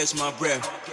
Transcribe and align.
catch 0.00 0.14
my 0.18 0.30
breath. 0.38 0.89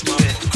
It's 0.00 0.06
my 0.06 0.47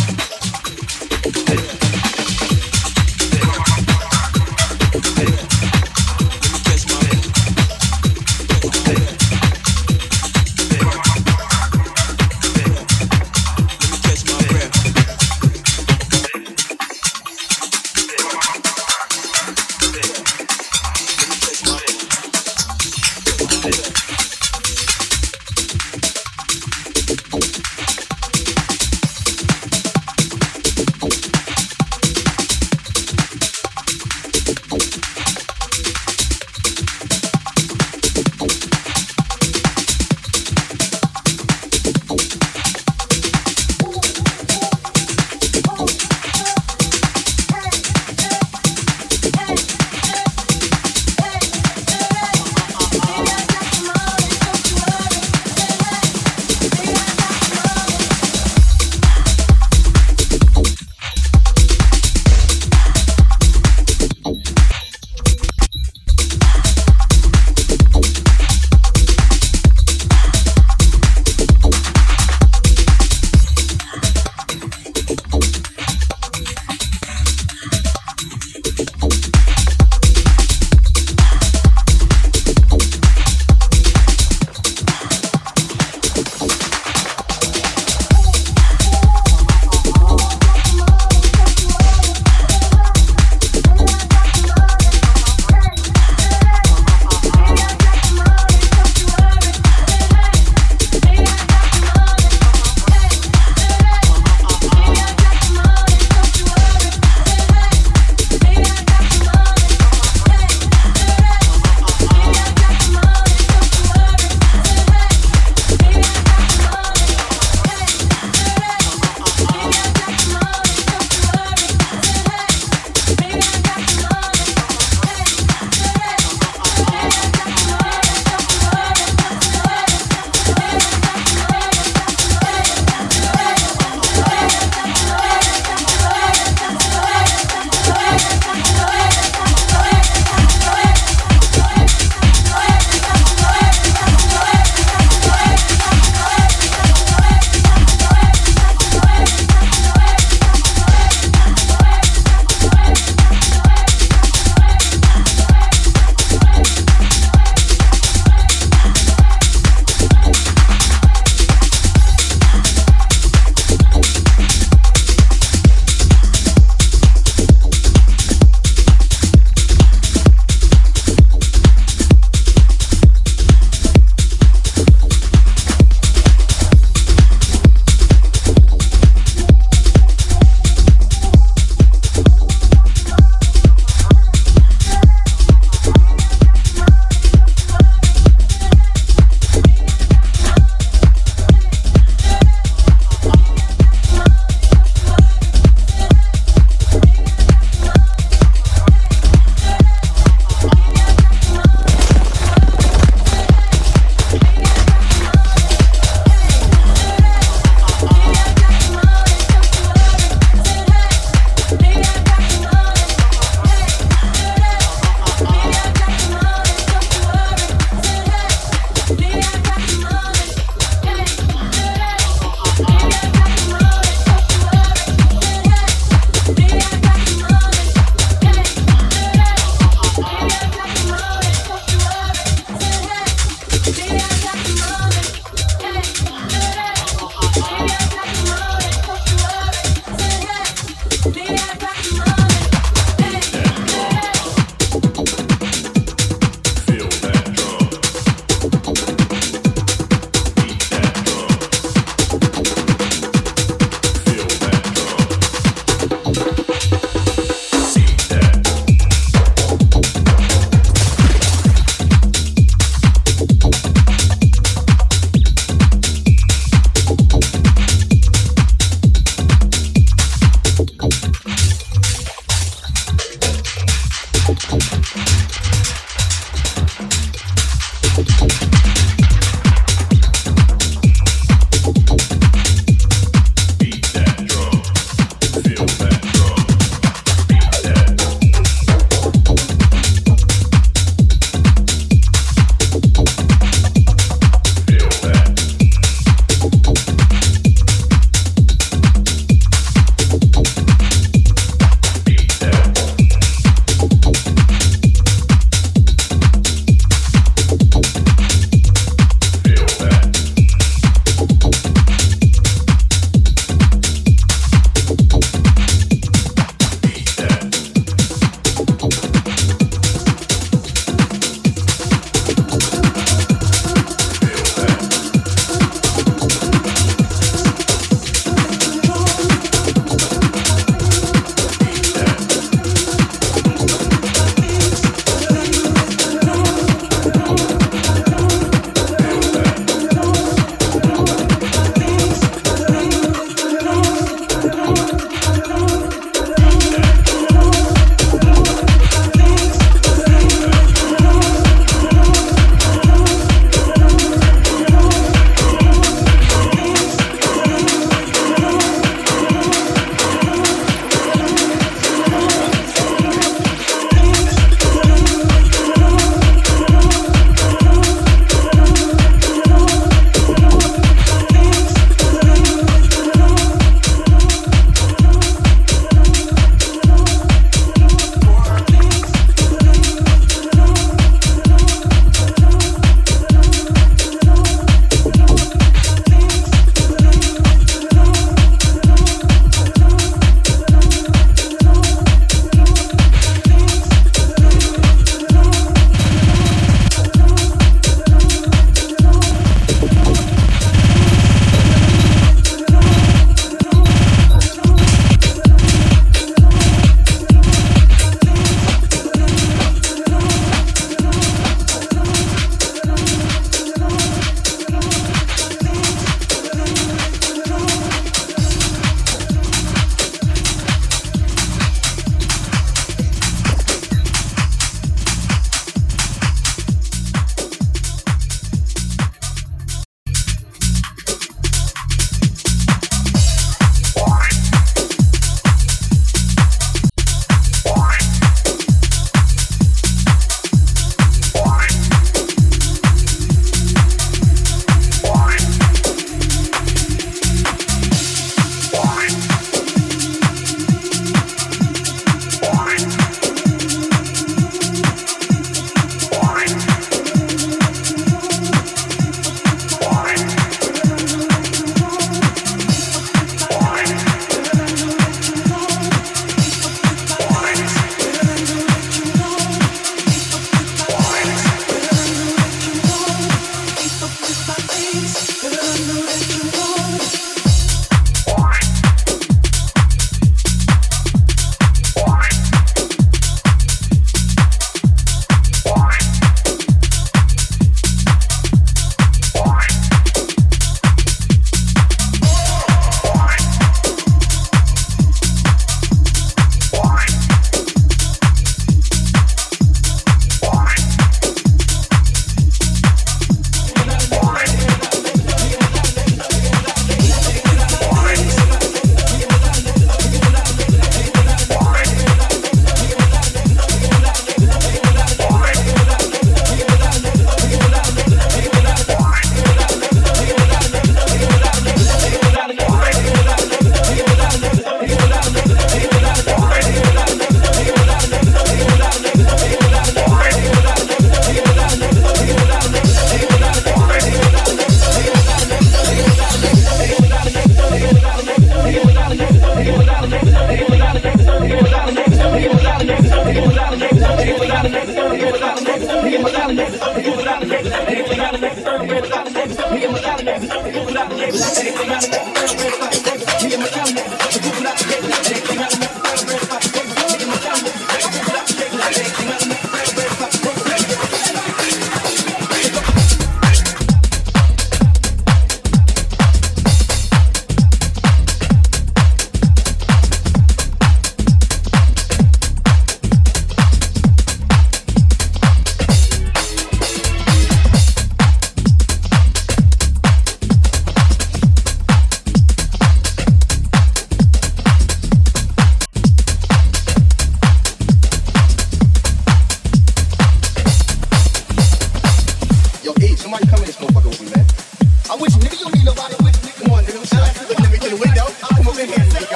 Come 596.82 596.94
on, 596.94 597.04
nigga. 597.04 597.22
Should 597.28 597.38
I 597.38 597.48
flip 597.50 597.70
a 597.70 597.82
nigga 597.82 598.00
through 598.00 598.10
the 598.10 598.16
window? 598.16 598.46
Come 598.60 598.88
over 598.88 599.04
here, 599.04 599.16
nigga. 599.16 599.50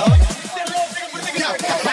Yo. 1.40 1.86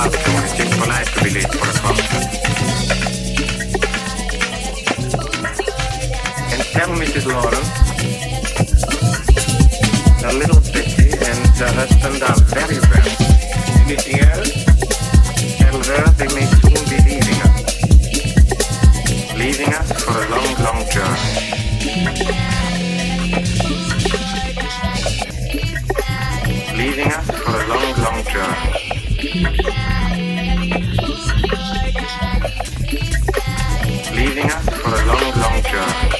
And 0.00 0.14
tell 6.70 6.90
Mrs. 6.94 7.26
Lawrence, 7.26 7.70
the 10.22 10.30
little 10.38 10.60
Bessie 10.72 11.10
and 11.10 11.42
the 11.56 11.66
husband 11.74 12.22
are 12.22 12.38
very 12.46 12.78
well. 12.78 13.10
Anything 13.86 14.20
else? 14.20 14.54
Her 15.88 16.10
they 16.12 16.28
may 16.32 16.46
soon 16.46 16.82
be 16.88 16.96
leaving 17.02 17.40
us. 17.42 17.58
Leaving 19.36 19.72
us 19.74 19.88
for 20.04 20.14
a 20.14 20.28
long, 20.28 20.50
long 20.62 20.80
journey. 20.92 21.32
Leaving 26.76 27.10
us 27.10 27.26
for 27.26 27.56
a 27.56 27.66
long, 27.66 27.88
long 28.04 28.22
journey. 28.26 28.77
Leaving 29.28 29.44
us 34.50 34.68
for 34.70 34.88
a 34.88 35.06
long, 35.06 35.34
long 35.36 35.62
journey. 35.64 36.17